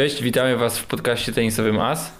[0.00, 2.12] Cześć, witamy Was w podcaście tenisowym AS.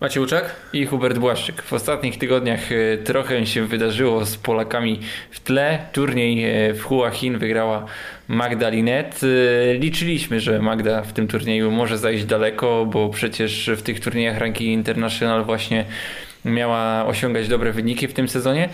[0.00, 1.62] Macie Łuczak i Hubert Błaszczyk.
[1.62, 5.78] W ostatnich tygodniach e, trochę się wydarzyło z Polakami w tle.
[5.92, 7.86] Turniej e, w Hua Hin wygrała
[8.28, 9.20] Magda Linet.
[9.22, 14.38] E, liczyliśmy, że Magda w tym turnieju może zajść daleko, bo przecież w tych turniejach
[14.38, 15.84] ranking international właśnie
[16.44, 18.68] miała osiągać dobre wyniki w tym sezonie.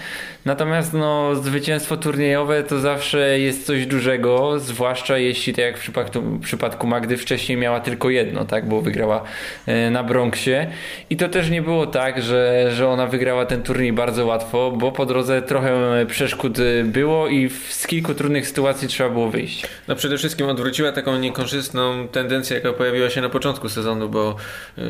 [0.45, 6.21] Natomiast no, zwycięstwo turniejowe to zawsze jest coś dużego, zwłaszcza jeśli tak jak w przypadku,
[6.21, 9.23] w przypadku Magdy wcześniej miała tylko jedno, tak, bo wygrała
[9.67, 10.71] e, na Bronxie.
[11.11, 14.93] I to też nie było tak, że, że ona wygrała ten turniej bardzo łatwo, bo
[14.93, 19.67] po drodze trochę przeszkód było i z kilku trudnych sytuacji trzeba było wyjść.
[19.89, 24.37] No przede wszystkim odwróciła taką niekorzystną tendencję, jaka pojawiła się na początku sezonu, bo
[24.77, 24.85] yy,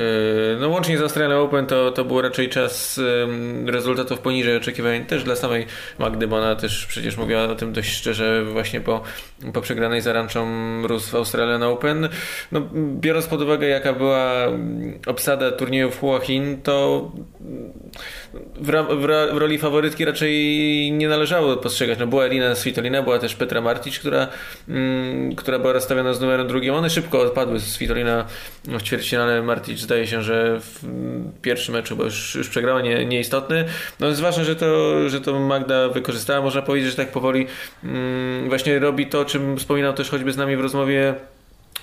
[0.60, 2.65] no łącznie z Australian Open to, to był raczej czas
[2.96, 5.66] yy, rezultatów poniżej oczekiwań też dla samej
[5.98, 9.02] Magdy, bo ona też przecież mówiła o tym dość szczerze właśnie po,
[9.52, 10.46] po przegranej z Aranczą
[10.86, 12.08] Rus w Australian Open.
[12.52, 12.62] No,
[13.00, 14.46] biorąc pod uwagę jaka była
[15.06, 17.10] obsada turnieju w Hua Hin, to
[18.56, 20.36] w, w, w, roli faworytki raczej
[20.92, 21.98] nie należało postrzegać.
[21.98, 24.28] No, była Elina Svitolina, była też Petra Martic, która,
[24.68, 26.74] mm, która była rozstawiona z numerem drugim.
[26.74, 27.60] One szybko odpadły.
[27.60, 28.24] Svitolina
[28.64, 30.82] w ćwierćfinale Martic zdaje się, że w
[31.42, 33.64] pierwszym meczu, bo już, już przegrała, nie, nieistotny.
[34.00, 36.42] No jest ważne, że to, że to Magda wykorzystała.
[36.42, 37.46] Można powiedzieć, że tak powoli
[37.84, 41.14] mm, właśnie robi to, o czym wspominał też choćby z nami w rozmowie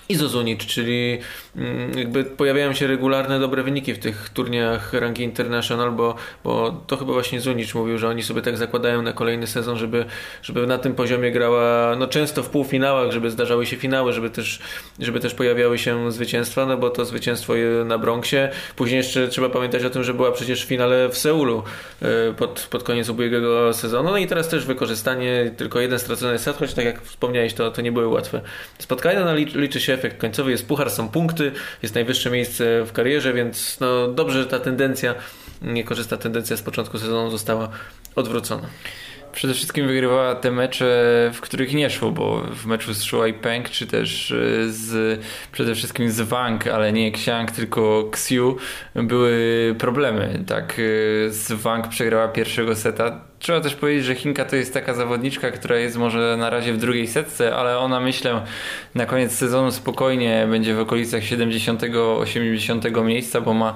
[0.10, 1.20] Izozunic, czyli
[1.56, 6.98] mm, jakby pojawiają się regularne dobre wyniki w tych turniejach rangi international, bo, bo to
[6.98, 10.06] chyba właśnie Zunic mówił, że oni sobie tak zakładają na kolejny sezon, żeby,
[10.42, 14.60] żeby na tym poziomie grała no często w półfinałach, żeby zdarzały się finały, żeby też,
[15.00, 17.54] żeby też pojawiały się zwycięstwa, no bo to zwycięstwo
[17.86, 18.50] na Bronxie.
[18.76, 21.64] Później jeszcze trzeba pamiętać o tym, że była przecież w finale w Seulu
[22.02, 26.58] e, pod, pod koniec ubiegłego sezonu, no i teraz też wykorzystanie, tylko jeden stracony set,
[26.58, 28.42] choć tak jak wspomniałeś, to, to nie były łatwe
[28.80, 31.52] spotkania, no liczy się efekt końcowy, jest puchar, są punkty,
[31.84, 35.16] jest najwyższe miejsce w karierze, więc no dobrze, że ta tendencja,
[35.62, 37.70] niekorzystna tendencja z początku sezonu została
[38.16, 38.68] odwrócona.
[39.34, 43.70] Przede wszystkim wygrywała te mecze, w których nie szło, bo w meczu z Shuai Peng,
[43.70, 44.36] czy też e,
[44.70, 45.22] z,
[45.52, 48.58] przede wszystkim z Wang, ale nie Xiang, tylko Xiu,
[48.96, 50.44] były problemy.
[50.48, 53.22] Tak, e, z Wang przegrała pierwszego seta.
[53.44, 56.78] Trzeba też powiedzieć, że Chinka to jest taka zawodniczka, która jest może na razie w
[56.78, 58.42] drugiej setce, ale ona myślę
[58.96, 63.76] na koniec sezonu spokojnie będzie w okolicach 70-80 miejsca, bo ma,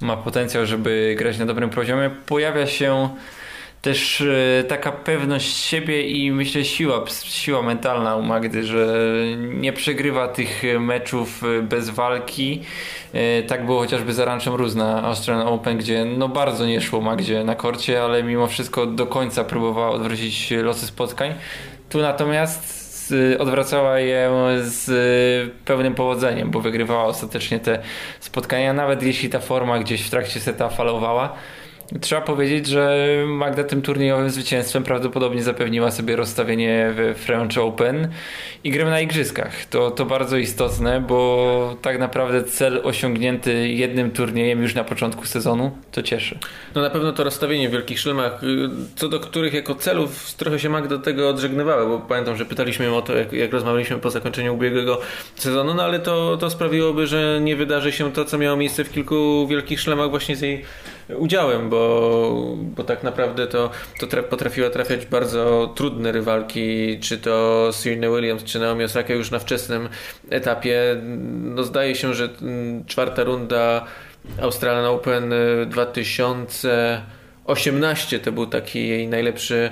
[0.00, 2.10] ma potencjał, żeby grać na dobrym poziomie.
[2.26, 3.08] Pojawia się
[3.84, 8.86] też e, taka pewność siebie i myślę siła, siła mentalna u Magdy, że
[9.36, 12.62] nie przegrywa tych meczów e, bez walki.
[13.12, 17.00] E, tak było chociażby za Ranczem Ruz na Australian Open, gdzie no bardzo nie szło
[17.00, 21.34] Magdzie na korcie, ale mimo wszystko do końca próbowała odwrócić losy spotkań.
[21.90, 22.84] Tu natomiast
[23.38, 24.30] odwracała je
[24.62, 27.78] z pełnym powodzeniem, bo wygrywała ostatecznie te
[28.20, 31.36] spotkania, nawet jeśli ta forma gdzieś w trakcie seta falowała
[32.00, 38.08] Trzeba powiedzieć, że Magda tym turniejowym zwycięstwem prawdopodobnie zapewniła sobie rozstawienie w French Open
[38.64, 39.64] i grę na igrzyskach.
[39.64, 45.70] To, to bardzo istotne, bo tak naprawdę cel osiągnięty jednym turniejem już na początku sezonu
[45.92, 46.38] to cieszy.
[46.74, 50.58] No na pewno to rozstawienie w Wielkich Szlemach, y, co do których jako celów trochę
[50.58, 54.10] się Magda tego odżegnywała, bo pamiętam, że pytaliśmy ją o to, jak, jak rozmawialiśmy po
[54.10, 55.00] zakończeniu ubiegłego
[55.36, 58.92] sezonu, no ale to, to sprawiłoby, że nie wydarzy się to, co miało miejsce w
[58.92, 60.64] kilku Wielkich Szlemach właśnie z jej
[61.08, 63.70] udziałem, bo, bo tak naprawdę to,
[64.00, 69.38] to potrafiła trafiać bardzo trudne rywalki, czy to Serena Williams, czy Naomi Osaka już na
[69.38, 69.88] wczesnym
[70.30, 71.00] etapie.
[71.42, 73.84] No zdaje się, że mm, czwarta runda
[74.42, 75.34] Australian Open
[77.44, 79.70] 2018 to był taki jej najlepszy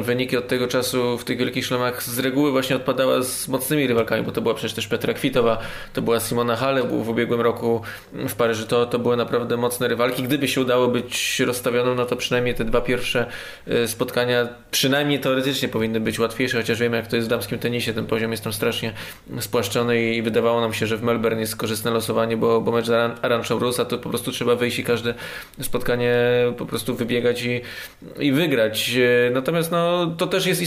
[0.00, 4.22] wyniki od tego czasu w tych wielkich szlamach z reguły właśnie odpadała z mocnymi rywalkami,
[4.22, 5.58] bo to była przecież też Petra Kwitowa,
[5.92, 7.82] to była Simona Halep w ubiegłym roku
[8.12, 10.22] w Paryżu, to, to były naprawdę mocne rywalki.
[10.22, 13.26] Gdyby się udało być rozstawioną, no to przynajmniej te dwa pierwsze
[13.68, 17.92] y, spotkania przynajmniej teoretycznie powinny być łatwiejsze, chociaż wiemy jak to jest w damskim tenisie,
[17.92, 18.92] ten poziom jest tam strasznie
[19.40, 22.90] spłaszczony i wydawało nam się, że w Melbourne jest korzystne losowanie, bo, bo mecz z
[23.22, 25.14] Aranczą Rusa to po prostu trzeba wyjść i każde
[25.60, 26.14] spotkanie
[26.58, 27.60] po prostu wybiegać i,
[28.18, 28.94] i wygrać.
[28.96, 30.62] Y, natomiast no, to też jest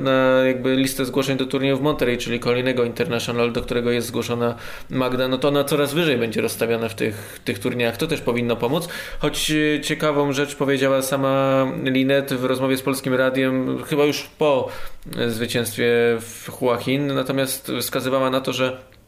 [0.00, 4.54] na jakby listę zgłoszeń do turnieju w Monterey, czyli kolejnego International, do którego jest zgłoszona
[4.90, 7.96] Magda, no to ona coraz wyżej będzie rozstawiana w tych, tych turniejach.
[7.96, 8.88] To też powinno pomóc.
[9.18, 14.68] Choć e, ciekawą rzecz powiedziała sama Linet w rozmowie z Polskim Radiem, chyba już po
[15.28, 15.84] zwycięstwie
[16.20, 18.99] w Huachin, natomiast wskazywała na to, że E,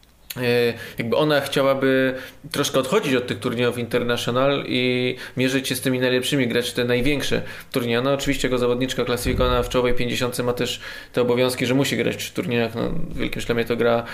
[0.98, 2.14] jakby ona chciałaby
[2.50, 7.42] troszkę odchodzić od tych turniejów international i mierzyć się z tymi najlepszymi, grać te największe
[7.72, 7.98] turnieje.
[7.98, 10.80] Ona oczywiście jako zawodniczka klasyfikowana w czołowej 50 ma też
[11.12, 12.74] te obowiązki, że musi grać w turniejach.
[12.74, 14.04] No, w Wielkim Szlemie to gra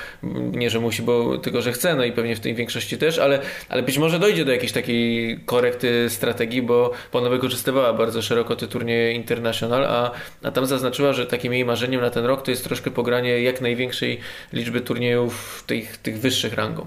[0.53, 3.41] nie, że musi, bo tylko, że chce, no i pewnie w tej większości też, ale,
[3.69, 8.69] ale być może dojdzie do jakiejś takiej korekty strategii, bo ona wykorzystywała bardzo szeroko te
[8.69, 10.11] turnieje international, a,
[10.43, 13.61] a tam zaznaczyła, że takim jej marzeniem na ten rok to jest troszkę pogranie jak
[13.61, 14.21] największej
[14.53, 16.87] liczby turniejów tych tych wyższych rangą.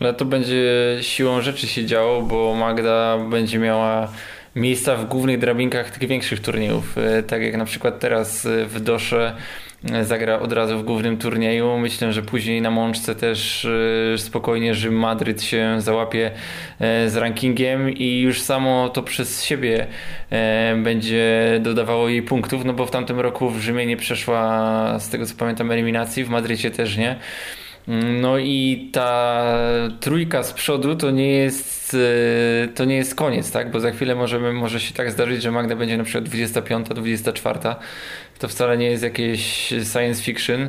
[0.00, 4.08] Ale to będzie siłą rzeczy się działo, bo Magda będzie miała
[4.56, 6.98] miejsca w głównych drabinkach tych większych turniejów.
[6.98, 9.36] E, tak jak na przykład teraz e, w Dosze
[9.92, 11.78] e, zagra od razu w głównym turnieju.
[11.78, 13.66] Myślę, że później na Mączce też
[14.16, 16.30] spokojnie Rzym Madryt się załapie
[16.80, 19.86] z rankingiem i już samo to przez siebie
[20.82, 25.26] będzie dodawało jej punktów, no bo w tamtym roku w Rzymie nie przeszła z tego
[25.26, 27.16] co pamiętam eliminacji, w Madrycie też nie.
[28.20, 29.54] No i ta
[30.00, 31.96] trójka z przodu to nie jest
[32.64, 33.70] e, to nie jest koniec, tak?
[33.70, 37.58] Bo za chwilę możemy, może się tak zdarzyć, że Magda będzie na przykład 25, 24.
[38.38, 40.68] To wcale nie jest jakieś science fiction.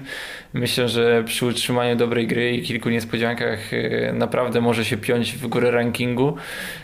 [0.54, 5.48] Myślę, że przy utrzymaniu dobrej gry i kilku niespodziankach e, naprawdę może się piąć w
[5.48, 6.36] górę rankingu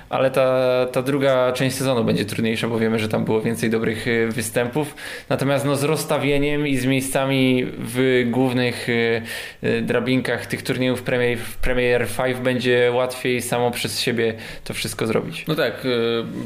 [0.09, 4.07] ale ta, ta druga część sezonu będzie trudniejsza, bo wiemy, że tam było więcej dobrych
[4.07, 4.95] y, występów.
[5.30, 9.21] Natomiast no, z rozstawieniem i z miejscami w głównych y,
[9.63, 14.33] y, drabinkach tych turniejów Premier, Premier 5 będzie łatwiej samo przez siebie
[14.63, 15.45] to wszystko zrobić.
[15.48, 15.88] No tak,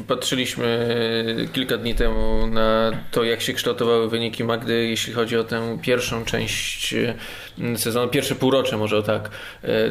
[0.08, 0.96] patrzyliśmy
[1.52, 6.24] kilka dni temu na to, jak się kształtowały wyniki Magdy, jeśli chodzi o tę pierwszą
[6.24, 6.94] część
[7.76, 9.30] sezonu, pierwsze półrocze może o tak.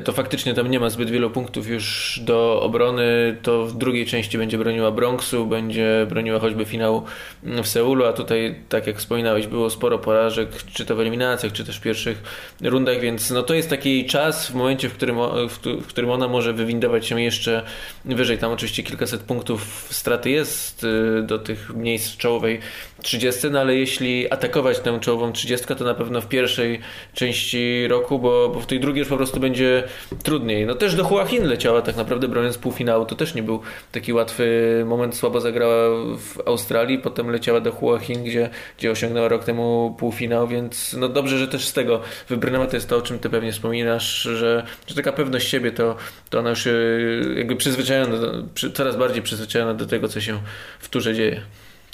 [0.03, 4.37] To faktycznie tam nie ma zbyt wielu punktów już do obrony, to w drugiej części
[4.37, 7.03] będzie broniła Bronxu, będzie broniła choćby finału
[7.43, 11.65] w Seulu, a tutaj, tak jak wspominałeś, było sporo porażek, czy to w eliminacjach, czy
[11.65, 12.23] też w pierwszych
[12.61, 15.17] rundach, więc no to jest taki czas w momencie, w którym,
[15.81, 17.63] w którym ona może wywindować się jeszcze
[18.05, 18.37] wyżej.
[18.37, 22.59] Tam oczywiście kilkaset punktów straty jest y, do tych miejsc w czołowej
[23.01, 26.79] 30, no ale jeśli atakować tę czołową 30, to na pewno w pierwszej
[27.13, 27.50] części
[27.87, 29.83] roku, bo, bo w tej drugiej już po prostu będzie
[30.23, 30.65] trudniej.
[30.65, 33.61] No też do Huachin leciała tak naprawdę broniąc półfinału, to też nie był
[33.91, 39.43] taki łatwy moment, słabo zagrała w Australii, potem leciała do Huachin, gdzie, gdzie osiągnęła rok
[39.43, 43.19] temu półfinał, więc no dobrze, że też z tego wybrnęła, to jest to, o czym
[43.19, 45.95] ty pewnie wspominasz, że, że taka pewność siebie, to,
[46.29, 46.67] to ona już
[47.35, 48.17] jakby przyzwyczajona,
[48.73, 50.39] coraz bardziej przyzwyczajona do tego, co się
[50.79, 51.41] w turze dzieje.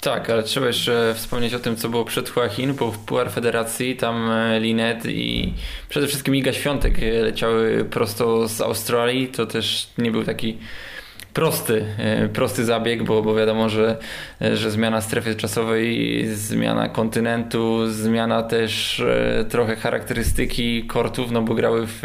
[0.00, 3.96] Tak, ale trzeba jeszcze wspomnieć o tym, co było przed Joachim, bo w Puar Federacji
[3.96, 5.54] tam e, Linet i
[5.88, 9.28] przede wszystkim Iga Świątek leciały prosto z Australii.
[9.28, 10.58] To też nie był taki
[11.34, 13.96] prosty, e, prosty zabieg, bo, bo wiadomo, że,
[14.40, 21.86] że zmiana strefy czasowej, zmiana kontynentu, zmiana też e, trochę charakterystyki kortów, no bo grały
[21.86, 22.02] w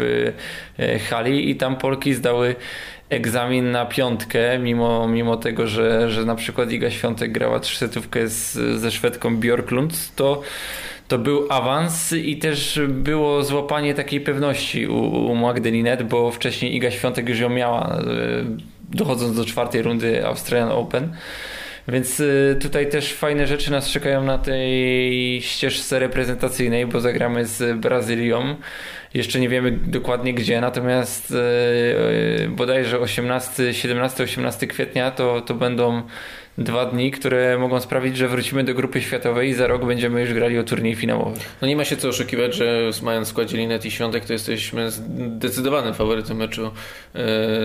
[1.10, 2.56] hali i tam Polki zdały
[3.10, 8.52] egzamin na piątkę, mimo, mimo tego, że, że na przykład Iga Świątek grała trzysetówkę z,
[8.80, 10.42] ze Szwedką Björklund, to
[11.08, 16.90] to był awans i też było złapanie takiej pewności u, u Magdalinet, bo wcześniej Iga
[16.90, 18.00] Świątek już ją miała, e,
[18.90, 21.16] dochodząc do czwartej rundy Australian Open.
[21.88, 27.78] Więc e, tutaj też fajne rzeczy nas czekają na tej ścieżce reprezentacyjnej, bo zagramy z
[27.78, 28.56] Brazylią.
[29.14, 36.02] Jeszcze nie wiemy dokładnie gdzie, natomiast e, e, bodajże 18, 17-18 kwietnia to, to będą
[36.58, 40.32] dwa dni, które mogą sprawić, że wrócimy do grupy światowej i za rok będziemy już
[40.32, 41.40] grali o turniej finałowy.
[41.62, 44.90] No nie ma się co oszukiwać, że mając w składzie Linet i Świątek, to jesteśmy
[44.90, 46.70] zdecydowanym faworytem meczu e,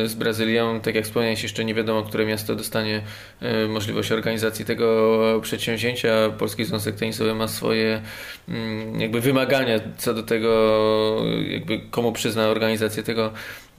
[0.08, 0.80] z Brazylią.
[0.80, 3.02] Tak jak wspomniałeś, jeszcze nie wiadomo, które miasto dostanie
[3.42, 6.10] e, możliwość organizacji tego przedsięwzięcia.
[6.38, 8.02] Polski Związek Tenisowy ma swoje
[8.50, 13.32] mm, jakby wymagania co do tego, jakby komu przyzna organizację tego,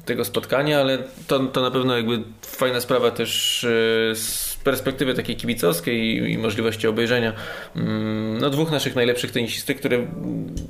[0.05, 3.69] tego spotkania, ale to, to na pewno jakby fajna sprawa też e,
[4.15, 7.33] z perspektywy takiej kibicowskiej i, możliwości obejrzenia
[7.77, 10.07] mm, no, dwóch naszych najlepszych tenisistek, które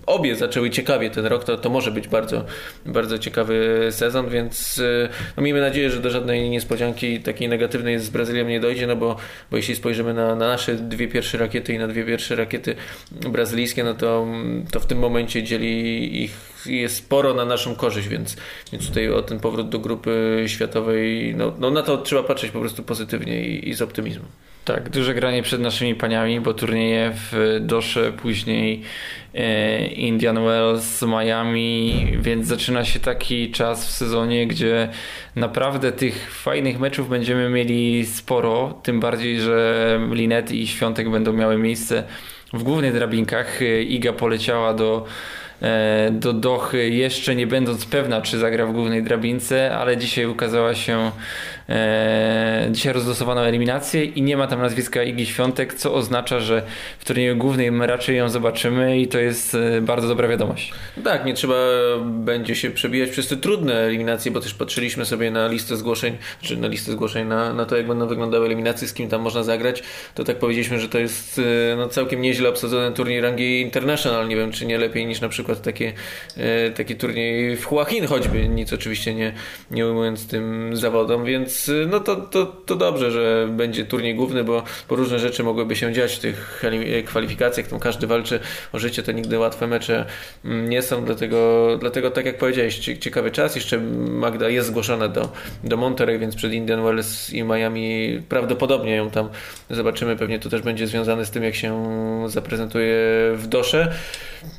[0.07, 2.45] obie zaczęły ciekawie ten rok, to, to może być bardzo,
[2.87, 8.11] bardzo ciekawy sezon, więc e, no, miejmy nadzieję, że do żadnej niespodzianki takiej negatywnej z
[8.11, 9.17] Brazylią nie dojdzie, no bo,
[9.51, 12.75] bo jeśli spojrzymy na, na nasze dwie pierwsze rakiety i na dwie pierwsze rakiety
[13.13, 14.27] brazylijskie, no to,
[14.71, 18.37] to w tym momencie dzieli ich jest sporo na naszą korzyść, więc,
[18.73, 22.61] więc tutaj o ten powrót do grupy światowej, no, no na to trzeba patrzeć po
[22.61, 24.27] prostu pozytywnie i, i z optymizmem.
[24.65, 28.83] Tak, duże granie przed naszymi paniami, bo turnieje w Dosze, później
[29.35, 34.89] e, Indian Wells, Miami, więc zaczyna się taki czas w sezonie, gdzie
[35.37, 41.59] naprawdę tych fajnych meczów będziemy mieli sporo, tym bardziej, że Linet i Świątek będą miały
[41.59, 42.05] miejsce
[42.53, 43.61] w głównych drabinkach.
[43.89, 45.40] Iga poleciała do e,
[46.11, 51.11] do Dochy, jeszcze nie będąc pewna, czy zagra w głównej drabince, ale dzisiaj ukazała się
[51.69, 56.63] e, dzisiaj rozdosowano eliminację i nie ma tam nazwiska Igi Świątek, co oznacza, że
[56.99, 60.73] w turnieju głównym raczej ją zobaczymy i to jest e, bardzo dobra wiadomość.
[61.05, 61.57] Tak, nie trzeba
[62.05, 66.57] będzie się przebijać przez te trudne eliminacje, bo też patrzyliśmy sobie na listę zgłoszeń, czy
[66.57, 69.83] na listę zgłoszeń, na, na to jak będą wyglądały eliminacje, z kim tam można zagrać,
[70.15, 71.39] to tak powiedzieliśmy, że to jest
[71.73, 75.29] e, no, całkiem nieźle obsadzony turniej rangi international, nie wiem czy nie lepiej niż na
[75.29, 75.93] przykład takie,
[76.37, 79.33] e, taki turniej w Huachin choćby, nic oczywiście nie,
[79.71, 84.63] nie ujmując tym zawodom, więc no to, to, to dobrze, że będzie turniej główny, bo,
[84.89, 86.63] bo różne rzeczy mogłyby się dziać w tych
[87.07, 88.41] kwalifikacjach, tam każdy walczy
[88.73, 90.07] o życie, to nigdy łatwe mecze
[90.45, 95.33] mm, nie są, dlatego, dlatego tak jak powiedziałeś, ciekawy czas, jeszcze Magda jest zgłoszona do,
[95.65, 99.29] do Monterey, więc przed Indian Wells i Miami prawdopodobnie ją tam
[99.71, 101.71] zobaczymy, pewnie to też będzie związane z tym, jak się
[102.27, 102.97] zaprezentuje
[103.35, 103.93] w Dosze.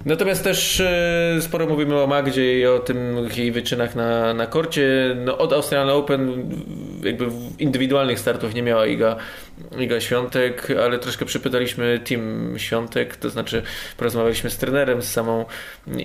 [0.05, 5.15] Natomiast też e, sporo mówimy o Magdzie i o tym jej wyczynach na, na korcie.
[5.25, 6.49] No, od Australian Open
[7.03, 7.25] jakby
[7.59, 9.15] indywidualnych startów nie miała Iga,
[9.79, 13.63] Iga Świątek, ale troszkę przypytaliśmy team Świątek, to znaczy
[13.97, 15.45] porozmawialiśmy z trenerem, z samą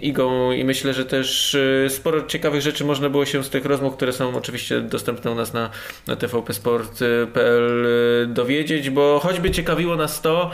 [0.02, 3.96] Igą i myślę, że też e, sporo ciekawych rzeczy można było się z tych rozmów,
[3.96, 5.70] które są oczywiście dostępne u nas na,
[6.06, 7.86] na tvpsport.pl
[8.22, 10.50] e, dowiedzieć, bo choćby ciekawiło nas to,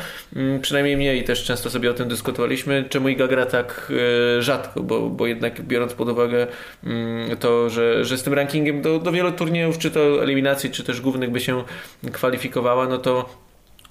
[0.62, 3.92] przynajmniej mnie i też często sobie o tym dyskutowaliśmy, czemu Iga gra tak
[4.38, 6.46] e, rzadko, bo, bo jednak biorąc pod uwagę
[6.84, 10.84] mm, to, że, że z tym rankingiem do, do wielu turniejów, czy to eliminacji, czy
[10.84, 11.64] też głównych by się
[12.12, 13.42] kwalifikowała, no to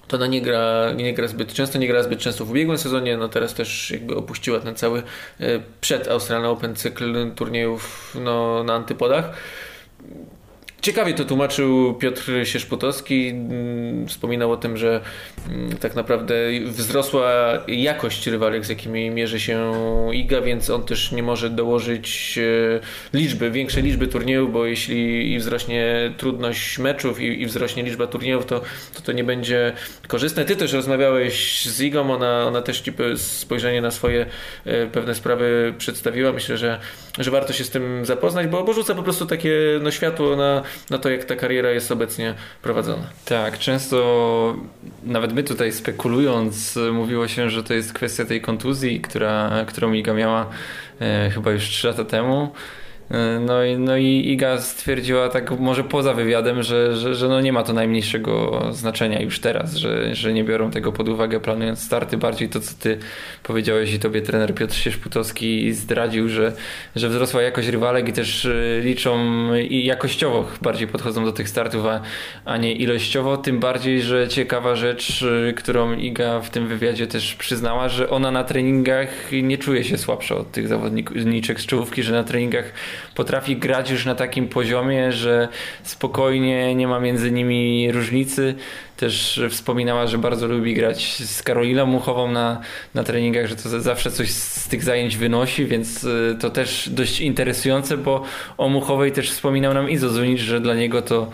[0.08, 3.16] to ona nie gra, nie gra zbyt często, nie gra zbyt często w ubiegłym sezonie,
[3.16, 5.02] no teraz też jakby opuściła ten cały
[5.40, 9.36] e, przed Australian Open cykl turniejów no, na antypodach.
[10.82, 13.28] Ciekawie to tłumaczył Piotr Sierzputowski.
[13.28, 15.00] Mm, wspominał o tym, że
[15.48, 16.34] mm, tak naprawdę
[16.66, 17.32] wzrosła
[17.68, 19.72] jakość rywalek, z jakimi mierzy się
[20.12, 26.12] IGA, więc on też nie może dołożyć e, liczby, większej liczby turniejów, bo jeśli wzrośnie
[26.16, 28.60] trudność meczów i, wzrośnie liczba turniejów, to,
[28.94, 29.72] to to nie będzie
[30.08, 30.44] korzystne.
[30.44, 34.26] Ty też rozmawiałeś z IGą, ona, ona też ci spojrzenie na swoje
[34.64, 36.32] e, pewne sprawy przedstawiła.
[36.32, 36.80] Myślę, że,
[37.18, 40.62] że warto się z tym zapoznać, bo, bo rzuca po prostu takie no, światło na
[40.90, 43.10] na to, jak ta kariera jest obecnie prowadzona.
[43.24, 44.56] Tak, często
[45.04, 50.14] nawet my tutaj spekulując, mówiło się, że to jest kwestia tej kontuzji, która, którą Iga
[50.14, 50.50] miała
[51.00, 52.52] e, chyba już 3 lata temu.
[53.40, 57.52] No i, no i Iga stwierdziła tak może poza wywiadem, że, że, że no nie
[57.52, 62.16] ma to najmniejszego znaczenia już teraz, że, że nie biorą tego pod uwagę planując starty.
[62.16, 62.98] Bardziej to, co ty
[63.42, 66.52] powiedziałeś i tobie trener Piotr Sierzputowski zdradził, że,
[66.96, 69.18] że wzrosła jakość rywalek i też y, liczą
[69.54, 72.00] i jakościowo bardziej podchodzą do tych startów, a,
[72.44, 73.36] a nie ilościowo.
[73.36, 78.30] Tym bardziej, że ciekawa rzecz, y, którą Iga w tym wywiadzie też przyznała, że ona
[78.30, 79.08] na treningach
[79.42, 82.72] nie czuje się słabsza od tych zawodniczek z czołówki, że na treningach
[83.14, 85.48] potrafi grać już na takim poziomie, że
[85.82, 88.54] spokojnie nie ma między nimi różnicy.
[88.96, 92.60] Też wspominała, że bardzo lubi grać z Karoliną Muchową na,
[92.94, 97.20] na treningach, że to zawsze coś z tych zajęć wynosi, więc y, to też dość
[97.20, 98.24] interesujące, bo
[98.58, 101.30] o Muchowej też wspominał nam Izo Zunic, że dla niego to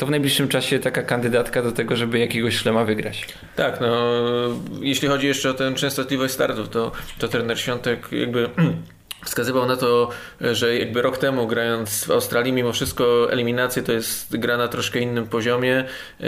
[0.00, 3.28] to w najbliższym czasie taka kandydatka do tego, żeby jakiegoś szlema wygrać.
[3.56, 4.12] Tak, no
[4.80, 8.50] jeśli chodzi jeszcze o tę częstotliwość startów, to, to trener Świątek jakby
[9.24, 10.08] wskazywał na to,
[10.40, 14.98] że jakby rok temu grając w Australii, mimo wszystko eliminacje to jest gra na troszkę
[14.98, 15.84] innym poziomie,
[16.20, 16.24] e,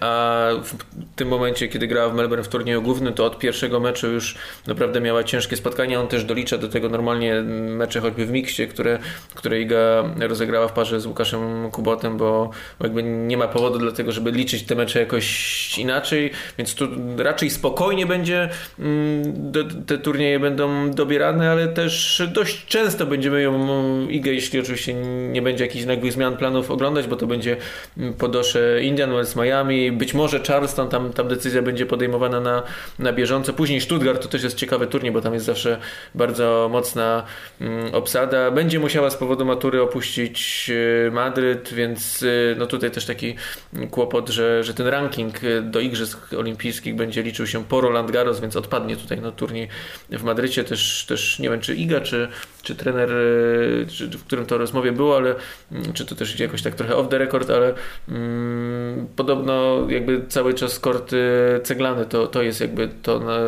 [0.00, 0.74] a w
[1.16, 5.00] tym momencie, kiedy grała w Melbourne w turnieju głównym, to od pierwszego meczu już naprawdę
[5.00, 6.00] miała ciężkie spotkania.
[6.00, 8.98] On też dolicza do tego normalnie mecze choćby w mikście, które,
[9.34, 14.12] które Iga rozegrała w parze z Łukaszem Kubotem, bo jakby nie ma powodu do tego,
[14.12, 18.48] żeby liczyć te mecze jakoś inaczej, więc tu raczej spokojnie będzie
[18.78, 19.52] mm,
[19.86, 24.94] te turnieje będą dobierane, ale też dość często będziemy ją IGę, jeśli oczywiście
[25.32, 27.56] nie będzie jakichś nagłych zmian planów oglądać, bo to będzie
[28.18, 32.62] podosze Indian Wells, Miami, być może Charleston, tam, tam decyzja będzie podejmowana na,
[32.98, 33.52] na bieżąco.
[33.52, 35.78] Później Stuttgart to też jest ciekawy turniej, bo tam jest zawsze
[36.14, 37.24] bardzo mocna
[37.60, 38.50] mm, obsada.
[38.50, 40.70] Będzie musiała z powodu matury opuścić
[41.06, 42.26] e, Madryt, więc e,
[42.58, 43.34] no tutaj też taki
[43.90, 48.40] kłopot, że, że ten ranking e, do Igrzysk Olimpijskich będzie liczył się po Roland Garros,
[48.40, 49.68] więc odpadnie tutaj na turniej
[50.10, 50.64] w Madrycie.
[50.64, 52.28] Też, też nie wiem, czy Iga czy,
[52.62, 55.34] czy trener, e, czy, w którym to rozmowie było, ale
[55.72, 57.74] mm, czy to też jakoś tak trochę off the record, ale
[58.08, 61.18] mm, podobno jakby cały czas korty
[61.62, 63.38] ceglane to, to jest jakby to na,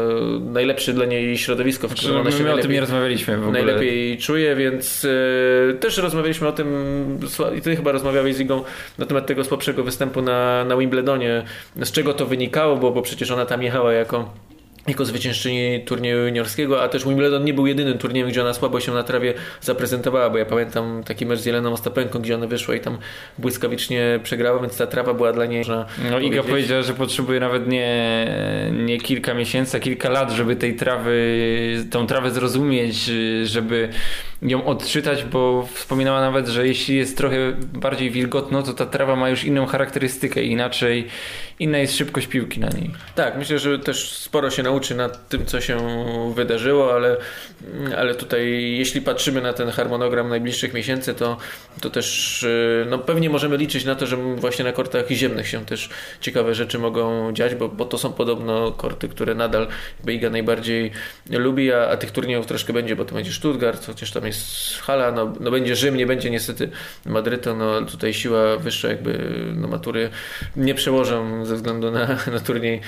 [0.52, 3.52] najlepsze dla niej środowisko, w którym ona się my o tym nie rozmawialiśmy w ogóle.
[3.52, 5.06] najlepiej czuje, więc
[5.70, 6.68] e, też rozmawialiśmy o tym
[7.58, 8.64] i ty chyba rozmawiałeś z Igą
[8.98, 11.44] na temat tego słabszego występu na, na Wimbledonie,
[11.76, 14.30] z czego to wynikało, bo, bo przecież ona tam jechała jako
[14.90, 18.92] jako zwyciężczyni turnieju juniorskiego, a też Wimbledon nie był jedynym turniejem, gdzie ona słabo się
[18.92, 22.80] na trawie zaprezentowała, bo ja pamiętam taki mecz z Jeleną Ostapenką, gdzie ona wyszła i
[22.80, 22.98] tam
[23.38, 25.64] błyskawicznie przegrała, więc ta trawa była dla niej...
[26.10, 28.26] No Iga powiedziała, że potrzebuje nawet nie,
[28.72, 33.10] nie kilka miesięcy, a kilka lat, żeby tej trawy, tą trawę zrozumieć,
[33.44, 33.88] żeby
[34.42, 39.30] ją odczytać, bo wspominała nawet, że jeśli jest trochę bardziej wilgotno, to ta trawa ma
[39.30, 41.06] już inną charakterystykę, inaczej,
[41.58, 42.90] inna jest szybkość piłki na niej.
[43.14, 45.78] Tak, myślę, że też sporo się nauczy nad tym, co się
[46.34, 47.16] wydarzyło, ale,
[47.96, 51.36] ale tutaj jeśli patrzymy na ten harmonogram najbliższych miesięcy, to,
[51.80, 52.46] to też
[52.90, 55.88] no, pewnie możemy liczyć na to, że właśnie na kortach ziemnych się też
[56.20, 59.68] ciekawe rzeczy mogą dziać, bo, bo to są podobno korty, które nadal
[60.04, 60.90] Beiga najbardziej
[61.30, 65.12] lubi, a, a tych turniejów troszkę będzie, bo to będzie Stuttgart, chociaż tam jest hala,
[65.12, 66.70] no, no będzie Rzym, nie będzie niestety
[67.06, 70.10] Madrytu, no tutaj siła wyższa jakby no, matury
[70.56, 72.80] nie przełożą ze względu na, na turniej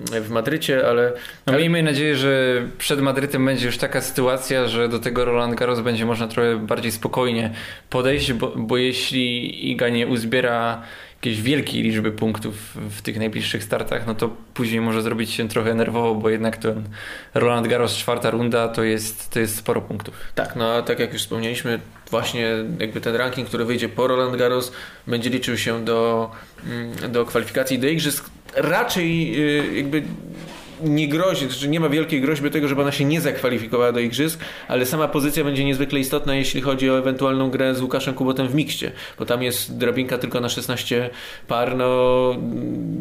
[0.00, 1.12] w Madrycie, ale...
[1.46, 5.80] No, miejmy nadzieję, że przed Madrytem będzie już taka sytuacja, że do tego Roland Garros
[5.80, 7.50] będzie można trochę bardziej spokojnie
[7.90, 10.82] podejść, bo, bo jeśli Iga nie uzbiera
[11.20, 15.74] jakiejś wielkiej liczby punktów w tych najbliższych startach, no to później może zrobić się trochę
[15.74, 16.84] nerwowo, bo jednak ten
[17.34, 20.14] Roland Garros czwarta runda to jest, to jest sporo punktów.
[20.34, 22.48] Tak, no a tak jak już wspomnieliśmy, właśnie
[22.78, 24.72] jakby ten ranking, który wyjdzie po Roland Garros
[25.06, 26.30] będzie liczył się do,
[26.66, 28.30] mm, do kwalifikacji do igrzysk.
[28.56, 30.02] Raczej y, jakby
[30.84, 34.40] nie grozi, znaczy nie ma wielkiej groźby tego, żeby ona się nie zakwalifikowała do igrzysk,
[34.68, 38.54] ale sama pozycja będzie niezwykle istotna, jeśli chodzi o ewentualną grę z Łukaszem Kubotem w
[38.54, 41.10] mikście, bo tam jest drabinka tylko na 16
[41.48, 42.10] par, no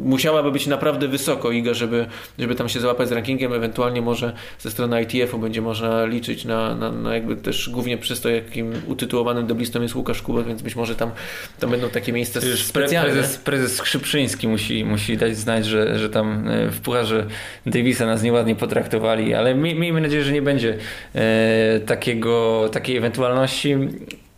[0.03, 2.05] musiałaby być naprawdę wysoko Iga, żeby,
[2.39, 6.75] żeby tam się załapać z rankingiem, ewentualnie może ze strony ITF-u będzie można liczyć na,
[6.75, 10.75] na, na jakby też głównie przez to, jakim utytułowanym deblistą jest Łukasz Kubot, więc być
[10.75, 11.12] może tam,
[11.59, 13.13] tam będą takie miejsca specjalne.
[13.13, 17.25] Prezes, prezes Skrzypszyński musi, musi dać znać, że, że tam e, w Pucharze
[17.69, 20.77] Davisa nas nieładnie potraktowali, ale miejmy nadzieję, że nie będzie
[21.15, 23.77] e, takiego, takiej ewentualności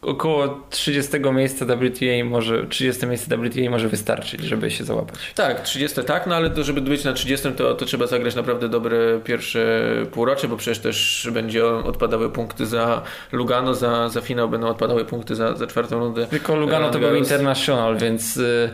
[0.02, 5.20] około 30 miejsca WTA może 30 miejsce WTA może wystarczyć, żeby się załapać.
[5.36, 8.70] Tak, 30 tak, no ale to, żeby być na 30 to, to trzeba zagrać naprawdę
[8.70, 14.68] dobre pierwsze półrocze, bo przecież też będzie odpadały punkty za Lugano, za, za finał będą
[14.68, 16.28] odpadały punkty za, za czwartą rundę.
[16.28, 18.70] Tylko Lugano to był international, więc y,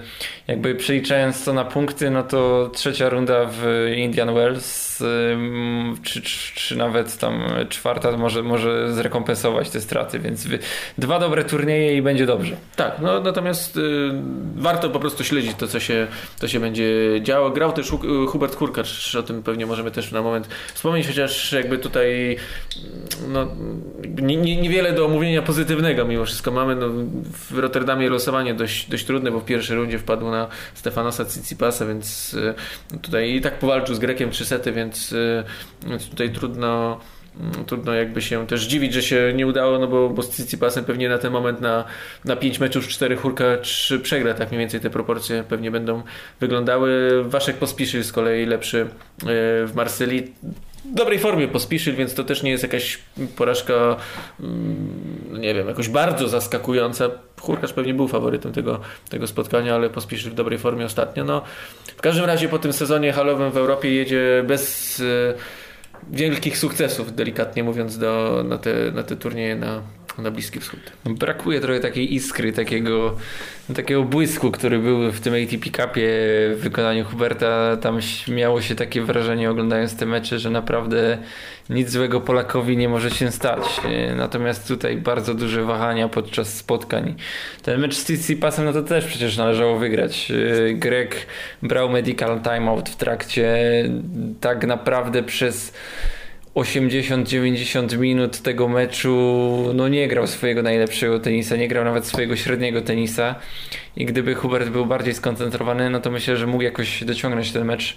[0.47, 5.37] jakby przeliczając to na punkty, no to trzecia runda w Indian Wells y,
[6.03, 6.21] czy,
[6.55, 10.47] czy, nawet tam czwarta może, może zrekompensować te straty, więc
[10.97, 12.55] dwa dobre turnieje i będzie dobrze.
[12.75, 13.81] Tak, no natomiast y,
[14.55, 16.07] warto po prostu śledzić to, co się,
[16.39, 16.85] to się będzie
[17.21, 17.49] działo.
[17.49, 17.91] Grał też
[18.27, 22.37] Hubert Kurkacz, o tym pewnie możemy też na moment wspomnieć, chociaż jakby tutaj
[23.27, 23.47] no,
[24.21, 26.75] nie, niewiele do omówienia pozytywnego mimo wszystko mamy.
[26.75, 26.87] No,
[27.51, 32.33] w Rotterdamie losowanie dość, dość trudne, bo w pierwszej rundzie wpadł na Stefanosa Tsitsipasa, więc
[32.33, 32.53] y,
[33.01, 35.43] tutaj i tak powalczył z Grekiem trzy sety, więc, y,
[35.87, 36.99] więc tutaj trudno
[37.39, 40.85] Mm, trudno jakby się też dziwić, że się nie udało, no bo, bo z Cicipasem
[40.85, 41.85] pewnie na ten moment na,
[42.25, 46.03] na 5 meczów 4 Hurka 3 przegra, tak mniej więcej te proporcje pewnie będą
[46.39, 47.23] wyglądały.
[47.23, 48.87] Waszek Pospiszy z kolei lepszy e,
[49.65, 50.33] w Marsylii.
[50.85, 52.99] Dobrej formie Pospiszy, więc to też nie jest jakaś
[53.35, 53.95] porażka
[54.39, 57.09] mm, nie wiem, jakoś bardzo zaskakująca.
[57.41, 61.23] Hurkacz pewnie był faworytem tego, tego spotkania, ale Pospiszy w dobrej formie ostatnio.
[61.23, 61.41] No,
[61.97, 65.33] w każdym razie po tym sezonie halowym w Europie jedzie bez e,
[66.11, 69.81] wielkich sukcesów, delikatnie mówiąc, do, na, te, na te turnieje na,
[70.17, 70.79] na Bliski Wschód.
[71.05, 73.15] Brakuje trochę takiej iskry, takiego,
[73.75, 76.09] takiego błysku, który był w tym ATP Cupie
[76.55, 77.77] w wykonaniu Huberta.
[77.77, 81.17] Tam miało się takie wrażenie oglądając te mecze, że naprawdę
[81.69, 83.81] nic złego Polakowi nie może się stać.
[84.15, 87.15] Natomiast tutaj bardzo duże wahania podczas spotkań.
[87.63, 90.31] Ten mecz z Tsitsipasem no to też przecież należało wygrać.
[90.73, 91.15] Grek
[91.61, 93.57] brał medical timeout w trakcie
[94.41, 95.73] tak naprawdę przez
[96.57, 99.15] 80-90 minut tego meczu
[99.73, 103.35] no nie grał swojego najlepszego tenisa, nie grał nawet swojego średniego tenisa.
[103.95, 107.95] I gdyby Hubert był bardziej skoncentrowany, no to myślę, że mógł jakoś dociągnąć ten mecz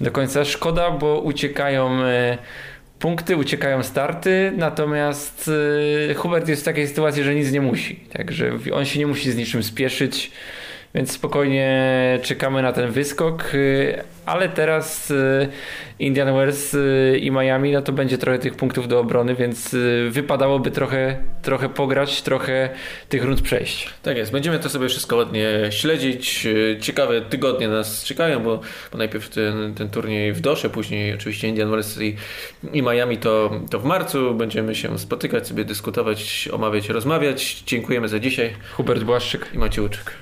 [0.00, 0.44] do końca.
[0.44, 2.38] Szkoda, bo uciekają e,
[2.98, 5.50] punkty, uciekają starty, natomiast
[6.10, 9.30] e, Hubert jest w takiej sytuacji, że nic nie musi, także on się nie musi
[9.30, 10.30] z niczym spieszyć
[10.94, 15.48] więc spokojnie czekamy na ten wyskok, y, ale teraz y,
[15.98, 19.76] Indian Wells y, i Miami, no to będzie trochę tych punktów do obrony, więc
[20.10, 22.68] wypadałoby trochę, trochę pograć, trochę
[23.08, 23.88] tych rund przejść.
[24.02, 26.48] Tak jest, będziemy to sobie wszystko ładnie śledzić.
[26.80, 28.60] Ciekawe tygodnie nas czekają, bo,
[28.92, 32.16] bo najpierw ten, ten turniej w Dosze, później oczywiście Indian Wells i,
[32.72, 34.34] i Miami to, to w marcu.
[34.34, 37.62] Będziemy się spotykać, sobie dyskutować, omawiać, rozmawiać.
[37.66, 38.50] Dziękujemy za dzisiaj.
[38.72, 40.16] Hubert Błaszczyk i Maciej Łuczyk.